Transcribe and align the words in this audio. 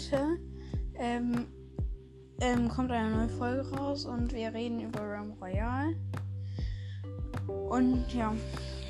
heute 0.00 0.38
ähm, 0.94 1.46
ähm, 2.40 2.68
kommt 2.68 2.90
eine 2.90 3.14
neue 3.14 3.28
Folge 3.28 3.70
raus 3.70 4.06
und 4.06 4.32
wir 4.32 4.52
reden 4.54 4.80
über 4.80 5.00
Ram 5.00 5.32
Royale. 5.32 5.94
Und 7.46 8.06
ja, 8.14 8.34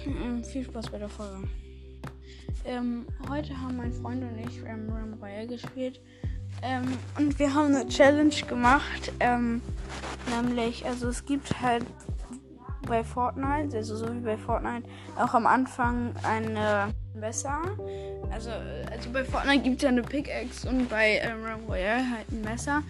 ähm, 0.06 0.44
viel 0.44 0.64
Spaß 0.64 0.90
bei 0.90 0.98
der 0.98 1.08
Folge. 1.08 1.48
Ähm, 2.64 3.06
heute 3.28 3.60
haben 3.60 3.76
mein 3.76 3.92
Freund 3.92 4.22
und 4.22 4.38
ich 4.38 4.62
Ram, 4.62 4.88
Ram 4.88 5.14
Royale 5.14 5.48
gespielt. 5.48 6.00
Ähm, 6.62 6.96
und 7.18 7.36
wir 7.38 7.52
haben 7.52 7.74
eine 7.74 7.88
Challenge 7.88 8.34
gemacht. 8.48 9.12
Ähm, 9.18 9.62
nämlich, 10.30 10.86
also 10.86 11.08
es 11.08 11.24
gibt 11.24 11.60
halt 11.60 11.86
bei 12.86 13.02
Fortnite, 13.02 13.76
also 13.76 13.96
so 13.96 14.14
wie 14.14 14.20
bei 14.20 14.36
Fortnite, 14.36 14.88
auch 15.16 15.34
am 15.34 15.46
Anfang 15.46 16.14
eine 16.22 16.94
Messer. 17.14 17.60
Also, 18.32 18.50
also 18.90 19.10
bei 19.12 19.24
Fortnite 19.24 19.62
gibt 19.62 19.76
es 19.76 19.82
ja 19.82 19.88
eine 19.88 20.02
Pickaxe 20.02 20.68
und 20.68 20.88
bei 20.88 21.20
ähm, 21.22 21.64
Royale 21.68 22.10
halt 22.10 22.30
ein 22.30 22.42
Messer. 22.42 22.82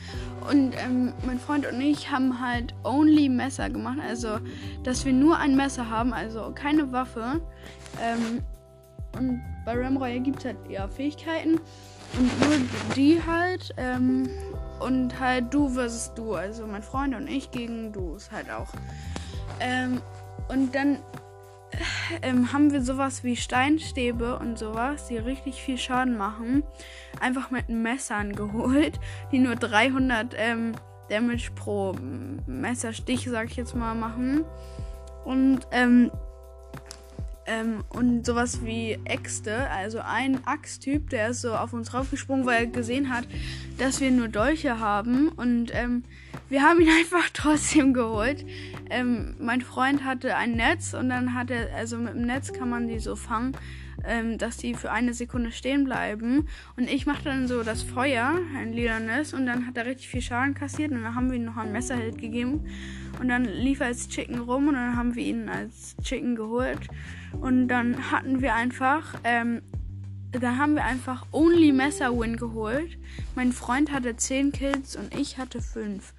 Und 0.51 0.75
ähm, 0.85 1.13
mein 1.25 1.39
Freund 1.39 1.67
und 1.67 1.81
ich 1.81 2.11
haben 2.11 2.41
halt 2.41 2.75
only 2.85 3.29
Messer 3.29 3.71
gemacht. 3.71 3.99
Also, 4.07 4.39
dass 4.83 5.05
wir 5.05 5.13
nur 5.13 5.39
ein 5.39 5.57
Messer 5.57 5.89
haben, 5.89 6.13
also 6.13 6.53
keine 6.55 6.93
Waffe. 6.93 7.41
Ähm, 8.03 8.43
und 9.19 9.43
bei 9.65 9.73
Realm 9.73 9.97
Royale 9.97 10.21
gibt 10.21 10.41
es 10.41 10.45
halt 10.45 10.57
eher 10.69 10.89
Fähigkeiten. 10.89 11.61
Und 12.19 12.41
nur 12.41 12.95
die 12.97 13.21
halt. 13.27 13.75
Ähm, 13.77 14.29
und 14.81 15.21
halt 15.21 15.53
du 15.53 15.69
versus 15.69 16.13
du. 16.15 16.35
Also 16.35 16.67
mein 16.67 16.83
Freund 16.83 17.15
und 17.15 17.29
ich 17.29 17.51
gegen 17.51 17.93
du 17.93 18.17
ist 18.17 18.33
halt 18.33 18.51
auch. 18.51 18.69
Ähm, 19.61 20.01
und 20.49 20.75
dann 20.75 20.99
ähm, 22.23 22.53
haben 22.53 22.73
wir 22.73 22.83
sowas 22.83 23.25
wie 23.25 23.37
Steinstäbe 23.37 24.39
und 24.39 24.59
sowas, 24.59 25.09
die 25.09 25.17
richtig 25.17 25.63
viel 25.63 25.79
Schaden 25.79 26.17
machen, 26.17 26.63
einfach 27.21 27.51
mit 27.51 27.69
Messern 27.69 28.35
geholt, 28.35 28.99
die 29.33 29.39
nur 29.39 29.57
300 29.57 30.35
ähm, 30.37 30.73
Damage 31.09 31.51
pro 31.55 31.95
Messerstich, 32.47 33.29
sag 33.29 33.51
ich 33.51 33.57
jetzt 33.57 33.75
mal, 33.75 33.95
machen. 33.95 34.45
Und 35.25 35.61
ähm, 35.73 36.11
ähm, 37.47 37.85
und 37.89 38.25
sowas 38.25 38.65
wie 38.65 38.99
Äxte, 39.05 39.69
also 39.71 39.99
ein 40.01 40.47
Axttyp, 40.47 41.11
der 41.11 41.31
ist 41.31 41.41
so 41.41 41.55
auf 41.55 41.73
uns 41.73 41.89
draufgesprungen, 41.91 42.47
weil 42.47 42.61
er 42.61 42.67
gesehen 42.67 43.13
hat, 43.13 43.25
dass 43.77 44.01
wir 44.01 44.11
nur 44.13 44.29
Dolche 44.29 44.79
haben. 44.79 45.29
Und 45.31 45.75
ähm, 45.75 46.05
wir 46.51 46.63
haben 46.63 46.81
ihn 46.81 46.91
einfach 46.99 47.31
trotzdem 47.33 47.95
geholt. 47.95 48.45
Ähm, 48.91 49.35
mein 49.41 49.63
Freund 49.63 50.05
hatte 50.05 50.37
ein 50.37 50.53
Netz 50.53 50.93
und 50.93 51.09
dann 51.09 51.35
hat 51.35 51.51
er, 51.51 51.75
also 51.75 51.97
mit 51.97 52.15
dem 52.15 52.27
Netz 52.27 52.53
kann 52.53 52.69
man 52.69 52.89
die 52.89 52.99
so 52.99 53.17
fangen, 53.17 53.57
ähm, 54.05 54.39
dass 54.39 54.57
die 54.57 54.75
für 54.75 54.91
eine 54.91 55.15
Sekunde 55.15 55.53
stehen 55.53 55.85
bleiben. 55.85 56.49
Und 56.77 56.91
ich 56.91 57.07
mache 57.07 57.25
dann 57.25 57.49
so 57.49 57.63
das 57.63 57.83
Feuer, 57.83 58.39
ein 58.57 58.73
lilanes, 58.73 59.33
und 59.33 59.47
dann 59.47 59.67
hat 59.67 59.77
er 59.77 59.87
richtig 59.87 60.09
viel 60.09 60.23
Schaden 60.23 60.55
kassiert 60.55 60.91
und 60.91 61.03
dann 61.03 61.15
haben 61.15 61.31
wir 61.31 61.37
ihm 61.37 61.45
noch 61.45 61.57
ein 61.57 61.73
Messerhit 61.73 62.19
gegeben. 62.19 62.67
Und 63.21 63.29
dann 63.29 63.45
lief 63.45 63.81
er 63.81 63.87
als 63.87 64.09
Chicken 64.09 64.41
rum 64.41 64.69
und 64.69 64.75
dann 64.75 64.97
haben 64.97 65.15
wir 65.15 65.25
ihn 65.25 65.49
als 65.49 65.97
Chicken 66.03 66.37
geholt. 66.37 66.81
Und 67.41 67.69
dann 67.69 68.11
hatten 68.11 68.41
wir 68.41 68.55
einfach, 68.55 69.15
ähm, 69.25 69.63
da 70.33 70.57
haben 70.57 70.75
wir 70.75 70.85
einfach 70.85 71.27
Only 71.33 71.73
Messer 71.73 72.17
Win 72.19 72.37
geholt. 72.37 72.99
Mein 73.35 73.53
Freund 73.53 73.91
hatte 73.91 74.17
10 74.17 74.53
Kills 74.53 74.97
und 74.97 75.15
ich 75.15 75.39
hatte 75.39 75.61
5. 75.61 76.13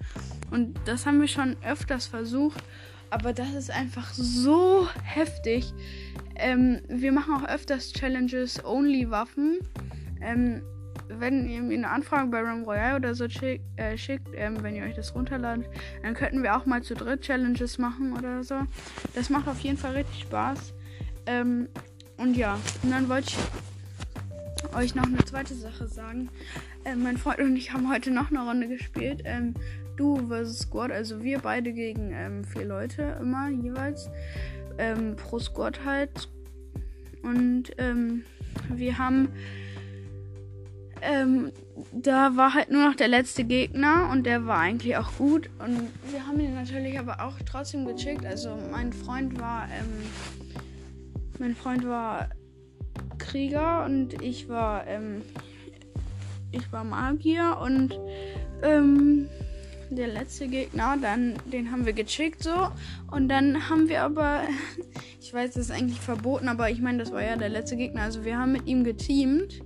Und 0.50 0.78
das 0.84 1.06
haben 1.06 1.20
wir 1.20 1.28
schon 1.28 1.56
öfters 1.64 2.06
versucht. 2.06 2.62
Aber 3.10 3.32
das 3.32 3.52
ist 3.52 3.70
einfach 3.70 4.12
so 4.14 4.88
heftig. 5.02 5.72
Ähm, 6.36 6.80
wir 6.88 7.12
machen 7.12 7.34
auch 7.34 7.48
öfters 7.48 7.92
Challenges 7.92 8.64
Only 8.64 9.10
Waffen. 9.10 9.58
Ähm, 10.20 10.62
wenn 11.08 11.48
ihr 11.48 11.60
mir 11.60 11.76
eine 11.76 11.90
Anfrage 11.90 12.28
bei 12.28 12.40
Ram 12.40 12.62
Royale 12.62 12.96
oder 12.96 13.14
so 13.14 13.28
schick, 13.28 13.60
äh, 13.76 13.98
schickt, 13.98 14.28
ähm, 14.34 14.62
wenn 14.62 14.74
ihr 14.74 14.84
euch 14.84 14.94
das 14.94 15.14
runterladet, 15.14 15.66
dann 16.02 16.14
könnten 16.14 16.42
wir 16.42 16.56
auch 16.56 16.64
mal 16.64 16.82
zu 16.82 16.94
dritt 16.94 17.22
Challenges 17.22 17.78
machen 17.78 18.16
oder 18.16 18.42
so. 18.42 18.60
Das 19.14 19.28
macht 19.28 19.46
auf 19.48 19.60
jeden 19.60 19.76
Fall 19.76 19.92
richtig 19.92 20.22
Spaß. 20.22 20.72
Ähm, 21.26 21.68
und 22.16 22.36
ja, 22.36 22.58
und 22.82 22.90
dann 22.90 23.08
wollte 23.08 23.28
ich 23.28 23.36
euch 24.74 24.94
noch 24.94 25.06
eine 25.06 25.24
zweite 25.24 25.54
Sache 25.54 25.86
sagen. 25.88 26.28
Ähm, 26.84 27.02
mein 27.02 27.16
Freund 27.16 27.40
und 27.40 27.56
ich 27.56 27.72
haben 27.72 27.90
heute 27.92 28.10
noch 28.10 28.30
eine 28.30 28.40
Runde 28.40 28.68
gespielt. 28.68 29.22
Ähm, 29.24 29.54
du 29.96 30.28
versus 30.28 30.60
Squad, 30.60 30.90
also 30.90 31.22
wir 31.22 31.38
beide 31.38 31.72
gegen 31.72 32.12
ähm, 32.12 32.44
vier 32.44 32.64
Leute 32.64 33.18
immer 33.20 33.48
jeweils. 33.48 34.10
Ähm, 34.78 35.16
pro 35.16 35.38
Squad 35.38 35.84
halt. 35.84 36.28
Und 37.22 37.72
ähm, 37.78 38.24
wir 38.70 38.98
haben 38.98 39.28
ähm, 41.02 41.50
da 41.92 42.36
war 42.36 42.54
halt 42.54 42.70
nur 42.70 42.88
noch 42.88 42.94
der 42.94 43.08
letzte 43.08 43.44
Gegner 43.44 44.08
und 44.12 44.24
der 44.24 44.46
war 44.46 44.58
eigentlich 44.58 44.96
auch 44.96 45.12
gut. 45.18 45.50
Und 45.58 45.88
wir 46.10 46.26
haben 46.26 46.38
ihn 46.38 46.54
natürlich 46.54 46.98
aber 46.98 47.20
auch 47.20 47.36
trotzdem 47.44 47.86
gechickt. 47.86 48.24
Also 48.24 48.56
mein 48.70 48.92
Freund 48.92 49.38
war, 49.40 49.64
ähm, 49.64 50.04
mein 51.38 51.56
Freund 51.56 51.86
war 51.86 52.28
Krieger 53.18 53.84
und 53.84 54.20
ich 54.22 54.48
war, 54.48 54.86
ähm, 54.86 55.22
ich 56.50 56.70
war 56.72 56.84
Magier 56.84 57.58
und 57.62 57.98
ähm, 58.62 59.28
der 59.96 60.08
letzte 60.08 60.48
Gegner, 60.48 60.96
dann 61.00 61.34
den 61.52 61.70
haben 61.70 61.86
wir 61.86 61.92
gechickt 61.92 62.42
so. 62.42 62.68
Und 63.10 63.28
dann 63.28 63.68
haben 63.68 63.88
wir 63.88 64.02
aber, 64.02 64.42
ich 65.20 65.32
weiß, 65.32 65.52
das 65.52 65.66
ist 65.66 65.70
eigentlich 65.70 66.00
verboten, 66.00 66.48
aber 66.48 66.70
ich 66.70 66.80
meine, 66.80 66.98
das 66.98 67.12
war 67.12 67.22
ja 67.22 67.36
der 67.36 67.48
letzte 67.48 67.76
Gegner. 67.76 68.02
Also 68.02 68.24
wir 68.24 68.38
haben 68.38 68.52
mit 68.52 68.66
ihm 68.66 68.84
geteamt 68.84 69.62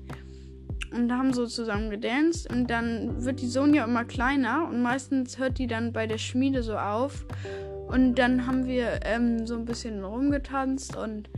und 0.93 1.13
haben 1.13 1.33
so 1.33 1.47
zusammen 1.47 1.91
gedanced. 1.91 2.51
Und 2.51 2.71
dann 2.71 3.25
wird 3.25 3.41
die 3.41 3.49
Sonja 3.49 3.85
immer 3.85 4.05
kleiner 4.05 4.69
und 4.69 4.83
meistens 4.83 5.39
hört 5.39 5.59
die 5.59 5.67
dann 5.67 5.93
bei 5.93 6.07
der 6.07 6.19
Schmiede 6.19 6.63
so 6.63 6.77
auf. 6.77 7.27
Und 7.89 8.17
dann 8.17 8.47
haben 8.47 8.67
wir 8.67 9.01
ähm, 9.05 9.47
so 9.47 9.57
ein 9.57 9.65
bisschen 9.65 10.05
rumgetanzt 10.05 10.97
und 10.97 11.31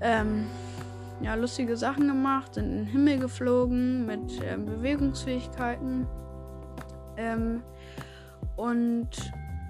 ähm, 0.00 0.46
ja, 1.20 1.34
lustige 1.34 1.76
Sachen 1.76 2.08
gemacht, 2.08 2.54
sind 2.54 2.64
in 2.66 2.76
den 2.76 2.86
Himmel 2.86 3.18
geflogen 3.18 4.06
mit 4.06 4.40
ähm, 4.44 4.66
Bewegungsfähigkeiten. 4.66 6.06
Ähm, 7.16 7.62
und 8.56 9.08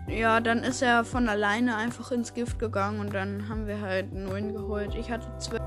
ja, 0.09 0.41
dann 0.41 0.59
ist 0.65 0.83
er 0.83 1.05
von 1.05 1.29
alleine 1.29 1.77
einfach 1.77 2.13
ins 2.13 2.35
Gift 2.35 2.59
gegangen 2.59 3.01
und 3.01 3.15
dann 3.15 3.49
haben 3.49 3.67
wir 3.67 3.81
halt 3.81 4.13
einen 4.13 4.31
Win 4.33 4.53
geholt. 4.53 4.95
Ich 4.95 5.11
hatte 5.11 5.27
zwölf. 5.39 5.61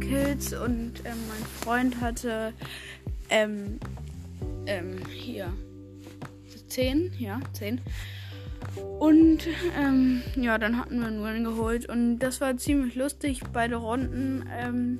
Kills 0.00 0.52
und 0.52 0.92
ähm, 1.04 1.18
mein 1.28 1.46
Freund 1.62 2.00
hatte 2.00 2.52
ähm, 3.30 3.80
ähm, 4.66 4.98
hier 5.08 5.52
10, 6.68 7.12
ja, 7.18 7.40
10. 7.52 7.80
Und 8.98 9.46
ähm, 9.78 10.22
ja, 10.36 10.58
dann 10.58 10.78
hatten 10.78 11.00
wir 11.00 11.06
einen 11.06 11.22
Win 11.22 11.44
geholt 11.44 11.88
und 11.88 12.18
das 12.18 12.40
war 12.40 12.56
ziemlich 12.56 12.94
lustig, 12.94 13.40
beide 13.52 13.76
Runden. 13.76 14.44
Ähm, 14.52 14.98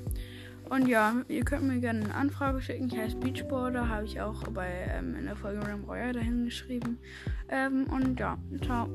und 0.68 0.88
ja, 0.88 1.22
ihr 1.28 1.44
könnt 1.44 1.64
mir 1.64 1.78
gerne 1.78 2.04
eine 2.04 2.14
Anfrage 2.14 2.60
schicken. 2.60 2.88
Ich 2.88 2.98
heiße 2.98 3.16
Beachboarder, 3.16 3.88
habe 3.88 4.04
ich 4.04 4.20
auch 4.20 4.42
bei 4.48 4.68
ähm, 4.90 5.14
in 5.14 5.26
der 5.26 5.36
Folge 5.36 5.60
Ram 5.66 5.84
Royale 5.84 6.14
dahin 6.14 6.44
geschrieben. 6.44 6.98
Ähm, 7.48 7.86
und 7.90 8.18
ja, 8.18 8.36
ciao. 8.62 8.88